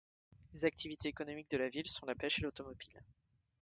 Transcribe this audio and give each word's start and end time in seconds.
Les 0.53 0.65
activités 0.65 1.09
économiques 1.09 1.51
de 1.51 1.59
la 1.59 1.69
ville 1.69 1.87
sont 1.87 2.07
la 2.07 2.15
pêche 2.15 2.39
et 2.39 2.41
l'automobile. 2.41 3.03